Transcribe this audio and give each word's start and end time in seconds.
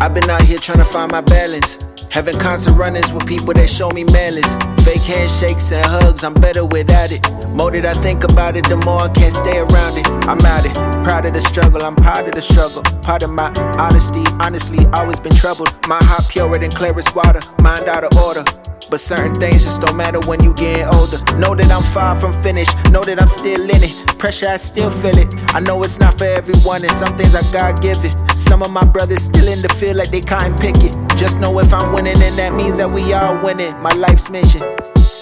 I've 0.00 0.14
been 0.14 0.30
out 0.30 0.42
here 0.42 0.58
trying 0.58 0.78
to 0.78 0.84
find 0.84 1.12
my 1.12 1.20
balance. 1.20 1.78
Having 2.08 2.38
constant 2.38 2.76
run-ins 2.76 3.12
with 3.12 3.26
people 3.26 3.52
that 3.52 3.68
show 3.68 3.88
me 3.90 4.04
malice. 4.04 4.50
Fake 4.82 5.02
handshakes 5.02 5.70
and 5.72 5.84
hugs, 5.84 6.24
I'm 6.24 6.34
better 6.34 6.64
without 6.64 7.12
it. 7.12 7.20
More 7.50 7.70
that 7.70 7.84
I 7.84 7.92
think 7.92 8.24
about 8.24 8.56
it, 8.56 8.64
the 8.66 8.76
more 8.76 9.04
I 9.04 9.08
can't 9.12 9.32
stay 9.32 9.58
around 9.60 9.98
it. 9.98 10.08
I'm 10.26 10.40
out 10.40 10.64
it, 10.64 10.74
proud 11.04 11.26
of 11.26 11.34
the 11.34 11.42
struggle, 11.42 11.84
I'm 11.84 11.96
proud 11.96 12.26
of 12.26 12.32
the 12.32 12.42
struggle. 12.42 12.82
Part 13.02 13.22
of 13.22 13.30
my 13.30 13.52
honesty, 13.78 14.24
honestly, 14.40 14.86
always 14.94 15.20
been 15.20 15.34
troubled. 15.34 15.68
My 15.86 16.02
heart 16.02 16.28
purer 16.28 16.58
than 16.58 16.70
clearest 16.70 17.14
water, 17.14 17.40
mind 17.62 17.86
out 17.86 18.02
of 18.02 18.16
order. 18.16 18.44
But 18.90 18.98
certain 18.98 19.32
things 19.32 19.62
just 19.62 19.80
don't 19.80 19.96
matter 19.96 20.18
when 20.26 20.42
you 20.42 20.52
getting 20.54 20.84
older. 20.86 21.18
Know 21.38 21.54
that 21.54 21.70
I'm 21.70 21.82
far 21.94 22.18
from 22.18 22.32
finished, 22.42 22.74
know 22.90 23.02
that 23.02 23.22
I'm 23.22 23.28
still 23.28 23.62
in 23.70 23.84
it. 23.84 24.18
Pressure, 24.18 24.48
I 24.48 24.56
still 24.56 24.90
feel 24.90 25.16
it. 25.16 25.32
I 25.54 25.60
know 25.60 25.80
it's 25.84 26.00
not 26.00 26.18
for 26.18 26.24
everyone, 26.24 26.82
and 26.82 26.90
some 26.90 27.16
things 27.16 27.36
I 27.36 27.42
God 27.52 27.80
give 27.80 28.04
it. 28.04 28.16
Some 28.36 28.62
of 28.62 28.72
my 28.72 28.84
brothers 28.84 29.22
still 29.22 29.46
in 29.46 29.62
the 29.62 29.68
field 29.68 29.96
like 29.96 30.10
they 30.10 30.20
can't 30.20 30.58
pick 30.60 30.82
it. 30.82 30.96
Just 31.16 31.38
know 31.38 31.56
if 31.60 31.72
I'm 31.72 31.92
winning, 31.92 32.18
then 32.18 32.32
that 32.36 32.52
means 32.52 32.78
that 32.78 32.90
we 32.90 33.12
all 33.12 33.40
winning. 33.44 33.78
My 33.80 33.94
life's 33.94 34.28
mission. 34.28 34.62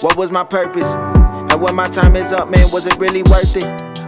What 0.01 0.17
was 0.17 0.31
my 0.31 0.43
purpose? 0.43 0.91
And 0.91 1.61
when 1.61 1.75
my 1.75 1.89
time 1.89 2.15
is 2.15 2.31
up, 2.31 2.49
man, 2.49 2.71
was 2.71 2.87
it 2.87 2.97
really 2.97 3.21
worth 3.21 3.55
it? 3.55 3.65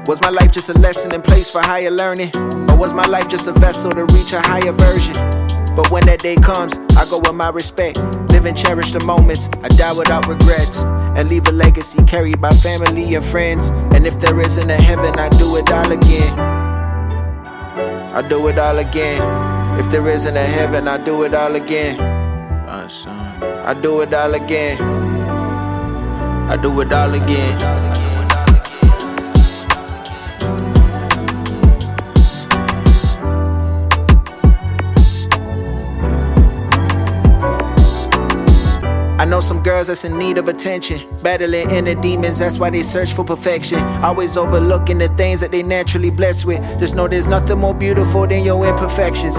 Was 0.08 0.20
my 0.22 0.30
life 0.30 0.52
just 0.52 0.70
a 0.70 0.74
lesson 0.82 1.14
in 1.14 1.22
place 1.22 1.52
for 1.52 1.62
higher 1.62 1.92
learning? 1.92 2.36
Or 2.72 2.78
was 2.78 2.94
my 2.94 3.06
life 3.06 3.28
just 3.30 3.46
a 3.46 3.54
vessel 3.54 3.92
to 3.92 4.06
reach 4.06 4.34
a 4.34 4.42
higher 4.42 4.72
version? 4.72 5.51
But 5.76 5.90
when 5.92 6.06
that 6.06 6.20
day 6.20 6.36
comes, 6.36 6.78
I 6.98 7.06
go 7.06 7.20
with 7.20 7.34
my 7.34 7.50
respect. 7.50 7.98
Live 8.32 8.46
and 8.46 8.58
cherish 8.58 8.92
the 8.92 9.04
moments. 9.06 9.50
I 9.64 9.70
die 9.70 9.94
without 9.94 10.28
regrets. 10.28 10.82
And 10.82 11.30
leave 11.30 11.48
a 11.48 11.52
legacy 11.52 12.04
carried 12.04 12.42
by 12.42 12.54
family 12.56 13.16
and 13.16 13.26
friends. 13.26 13.70
And 13.94 14.06
if 14.06 14.20
there 14.20 14.40
isn't 14.40 14.70
a 14.70 14.76
heaven, 14.76 15.18
I 15.18 15.30
do 15.30 15.56
it 15.56 15.72
all 15.72 15.92
again. 15.92 16.40
I 18.14 18.22
do 18.28 18.48
it 18.48 18.60
all 18.60 18.78
again. 18.80 19.22
If 19.80 19.90
there 19.90 20.08
isn't 20.08 20.36
a 20.36 20.44
heaven, 20.44 20.88
I 20.88 20.98
do 20.98 21.24
it 21.24 21.34
all 21.34 21.56
again. 21.56 22.00
I 22.00 23.74
do 23.74 24.02
it 24.02 24.14
all 24.14 24.34
again. 24.34 24.82
I 26.50 26.58
do 26.58 26.82
it 26.82 26.92
all 26.92 27.14
again. 27.14 28.21
Know 39.32 39.40
some 39.40 39.64
girls 39.64 39.88
that's 39.88 40.04
in 40.04 40.20
need 40.20 40.38
of 40.38 40.50
attention, 40.50 41.08
battling 41.24 41.72
inner 41.72 41.96
demons, 41.96 42.40
that's 42.40 42.60
why 42.60 42.70
they 42.70 42.84
search 42.84 43.14
for 43.14 43.24
perfection. 43.24 43.80
Always 44.04 44.36
overlooking 44.36 44.98
the 44.98 45.08
things 45.08 45.40
that 45.40 45.52
they 45.52 45.64
naturally 45.64 46.10
blessed 46.10 46.46
with. 46.46 46.62
Just 46.80 46.96
know 46.96 47.08
there's 47.08 47.28
nothing 47.28 47.58
more 47.58 47.74
beautiful 47.74 48.28
than 48.28 48.44
your 48.44 48.64
imperfections. 48.68 49.38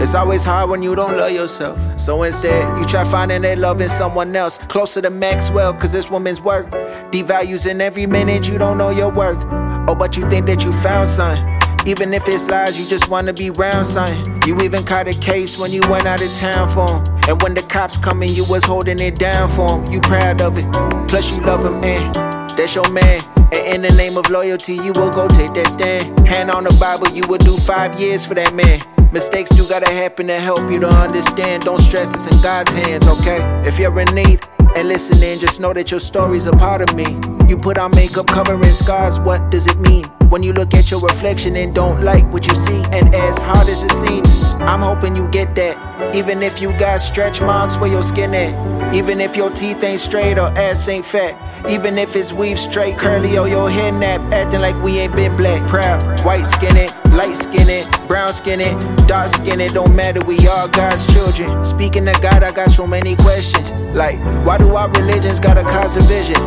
It's 0.00 0.14
always 0.14 0.44
hard 0.44 0.70
when 0.70 0.82
you 0.82 0.94
don't 0.94 1.16
love 1.16 1.32
yourself. 1.32 1.76
So 1.98 2.22
instead, 2.22 2.78
you 2.78 2.84
try 2.84 3.04
finding 3.04 3.42
that 3.42 3.58
love 3.58 3.80
in 3.80 3.88
someone 3.88 4.34
else. 4.36 4.58
Closer 4.58 5.02
to 5.02 5.10
Maxwell, 5.10 5.72
cause 5.74 5.92
this 5.92 6.08
woman's 6.08 6.40
work 6.40 6.70
devalues 7.10 7.68
in 7.68 7.80
every 7.80 8.06
minute 8.06 8.48
you 8.48 8.58
don't 8.58 8.78
know 8.78 8.90
your 8.90 9.10
worth. 9.10 9.44
Oh, 9.88 9.96
but 9.98 10.16
you 10.16 10.28
think 10.30 10.46
that 10.46 10.62
you 10.62 10.72
found 10.82 11.08
something. 11.08 11.53
Even 11.86 12.14
if 12.14 12.26
it's 12.28 12.50
lies, 12.50 12.78
you 12.78 12.86
just 12.86 13.10
wanna 13.10 13.32
be 13.34 13.50
round 13.50 13.84
something. 13.84 14.40
You 14.46 14.56
even 14.60 14.84
caught 14.84 15.06
a 15.06 15.12
case 15.12 15.58
when 15.58 15.70
you 15.70 15.82
went 15.90 16.06
out 16.06 16.22
of 16.22 16.32
town 16.32 16.70
for 16.70 16.90
him. 16.90 17.02
And 17.28 17.42
when 17.42 17.52
the 17.54 17.62
cops 17.62 17.98
coming, 17.98 18.30
you 18.30 18.44
was 18.48 18.64
holding 18.64 19.00
it 19.00 19.16
down 19.16 19.50
for 19.50 19.68
him. 19.70 19.84
You 19.92 20.00
proud 20.00 20.40
of 20.40 20.58
it, 20.58 20.64
plus 21.08 21.30
you 21.30 21.42
love 21.42 21.62
him, 21.62 21.84
and 21.84 22.14
that's 22.56 22.74
your 22.74 22.90
man. 22.90 23.20
And 23.52 23.74
in 23.74 23.82
the 23.82 23.92
name 23.94 24.16
of 24.16 24.30
loyalty, 24.30 24.78
you 24.82 24.92
will 24.96 25.10
go 25.10 25.28
take 25.28 25.52
that 25.52 25.66
stand. 25.66 26.26
Hand 26.26 26.50
on 26.50 26.64
the 26.64 26.74
Bible, 26.80 27.08
you 27.14 27.22
will 27.28 27.38
do 27.38 27.58
five 27.58 28.00
years 28.00 28.24
for 28.24 28.34
that 28.34 28.54
man. 28.54 28.80
Mistakes 29.12 29.50
do 29.50 29.68
gotta 29.68 29.92
happen 29.92 30.26
to 30.28 30.40
help 30.40 30.60
you 30.72 30.80
to 30.80 30.88
understand. 30.88 31.64
Don't 31.64 31.80
stress, 31.80 32.14
it's 32.14 32.34
in 32.34 32.40
God's 32.40 32.72
hands, 32.72 33.06
okay? 33.06 33.40
If 33.68 33.78
you're 33.78 33.96
in 34.00 34.08
need 34.14 34.40
and 34.74 34.88
listening, 34.88 35.38
just 35.38 35.60
know 35.60 35.74
that 35.74 35.90
your 35.90 36.00
story's 36.00 36.46
a 36.46 36.52
part 36.52 36.80
of 36.80 36.96
me. 36.96 37.04
You 37.46 37.58
put 37.58 37.76
on 37.76 37.90
makeup 37.90 38.26
covering 38.26 38.72
scars, 38.72 39.20
what 39.20 39.50
does 39.50 39.66
it 39.66 39.78
mean? 39.78 40.06
When 40.34 40.42
you 40.42 40.52
look 40.52 40.74
at 40.74 40.90
your 40.90 40.98
reflection 40.98 41.54
and 41.54 41.72
don't 41.72 42.02
like 42.02 42.24
what 42.32 42.44
you 42.48 42.56
see, 42.56 42.82
and 42.90 43.14
as 43.14 43.38
hard 43.38 43.68
as 43.68 43.84
it 43.84 43.92
seems, 43.92 44.34
I'm 44.66 44.80
hoping 44.80 45.14
you 45.14 45.28
get 45.28 45.54
that. 45.54 46.12
Even 46.12 46.42
if 46.42 46.60
you 46.60 46.76
got 46.76 47.00
stretch 47.00 47.40
marks 47.40 47.76
where 47.76 47.88
your 47.88 48.02
skin 48.02 48.34
at, 48.34 48.92
even 48.92 49.20
if 49.20 49.36
your 49.36 49.48
teeth 49.50 49.84
ain't 49.84 50.00
straight 50.00 50.36
or 50.36 50.48
ass 50.58 50.88
ain't 50.88 51.06
fat, 51.06 51.38
even 51.70 51.98
if 51.98 52.16
it's 52.16 52.32
weave 52.32 52.58
straight, 52.58 52.98
curly 52.98 53.38
or 53.38 53.46
your 53.46 53.70
hair 53.70 53.92
nap, 53.92 54.20
acting 54.32 54.60
like 54.60 54.74
we 54.82 54.98
ain't 54.98 55.14
been 55.14 55.36
black. 55.36 55.68
Proud, 55.68 56.02
white 56.24 56.42
skinned, 56.42 56.92
light 57.12 57.36
skinned, 57.36 57.88
brown 58.08 58.34
skinned, 58.34 59.06
dark 59.06 59.28
skinned, 59.28 59.72
don't 59.72 59.94
matter, 59.94 60.18
we 60.26 60.48
all 60.48 60.66
God's 60.66 61.06
children. 61.14 61.64
Speaking 61.64 62.08
of 62.08 62.20
God, 62.20 62.42
I 62.42 62.50
got 62.50 62.72
so 62.72 62.88
many 62.88 63.14
questions. 63.14 63.70
Like, 63.94 64.18
why 64.44 64.58
do 64.58 64.74
our 64.74 64.90
religions 64.90 65.38
gotta 65.38 65.62
cause 65.62 65.94
division? 65.94 66.42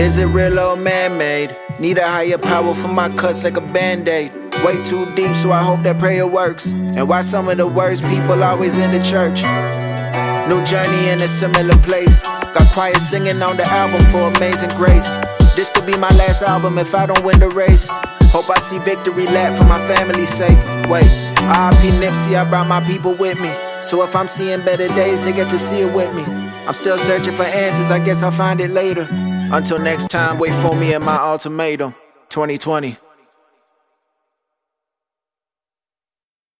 Is 0.00 0.16
it 0.16 0.26
real 0.26 0.58
or 0.58 0.74
man 0.74 1.16
made? 1.16 1.56
Need 1.80 1.96
a 1.96 2.06
higher 2.06 2.36
power 2.36 2.74
for 2.74 2.88
my 2.88 3.08
cuts 3.16 3.42
like 3.42 3.56
a 3.56 3.62
band 3.62 4.06
aid. 4.06 4.30
Way 4.62 4.84
too 4.84 5.06
deep, 5.14 5.34
so 5.34 5.50
I 5.50 5.62
hope 5.62 5.82
that 5.84 5.98
prayer 5.98 6.26
works. 6.26 6.72
And 6.72 7.08
why 7.08 7.22
some 7.22 7.48
of 7.48 7.56
the 7.56 7.66
worst 7.66 8.04
people 8.04 8.44
always 8.44 8.76
in 8.76 8.90
the 8.92 9.02
church? 9.02 9.42
New 10.46 10.62
journey 10.66 11.08
in 11.08 11.22
a 11.22 11.26
similar 11.26 11.78
place. 11.78 12.20
Got 12.20 12.70
quiet 12.74 12.98
singing 12.98 13.40
on 13.40 13.56
the 13.56 13.66
album 13.70 14.04
for 14.10 14.28
Amazing 14.28 14.76
Grace. 14.76 15.08
This 15.56 15.70
could 15.70 15.86
be 15.86 15.96
my 15.96 16.10
last 16.10 16.42
album 16.42 16.76
if 16.76 16.94
I 16.94 17.06
don't 17.06 17.24
win 17.24 17.40
the 17.40 17.48
race. 17.48 17.88
Hope 18.28 18.50
I 18.50 18.58
see 18.58 18.78
victory 18.80 19.24
lap 19.24 19.56
for 19.56 19.64
my 19.64 19.78
family's 19.88 20.28
sake. 20.28 20.58
Wait, 20.90 21.08
RIP 21.40 21.96
Nipsey, 21.96 22.36
I 22.36 22.44
brought 22.46 22.68
my 22.68 22.84
people 22.84 23.14
with 23.14 23.40
me. 23.40 23.69
So 23.82 24.02
if 24.02 24.14
I'm 24.14 24.28
seeing 24.28 24.60
better 24.64 24.88
days, 24.88 25.24
they 25.24 25.32
get 25.32 25.50
to 25.50 25.58
see 25.58 25.80
it 25.80 25.92
with 25.92 26.14
me. 26.14 26.22
I'm 26.22 26.74
still 26.74 26.98
searching 26.98 27.34
for 27.34 27.42
answers, 27.42 27.90
I 27.90 27.98
guess 27.98 28.22
I'll 28.22 28.30
find 28.30 28.60
it 28.60 28.70
later. 28.70 29.06
Until 29.10 29.78
next 29.78 30.08
time, 30.08 30.38
wait 30.38 30.54
for 30.62 30.76
me 30.76 30.94
at 30.94 31.02
my 31.02 31.16
ultimatum 31.16 31.94
2020. 32.28 32.96